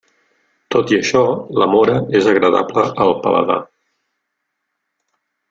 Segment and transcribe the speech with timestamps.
[0.75, 1.21] Tot i això,
[1.63, 3.59] la móra és agradable al paladar.